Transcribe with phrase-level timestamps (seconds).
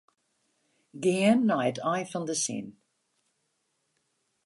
[1.03, 2.67] Gean nei it ein fan de sin.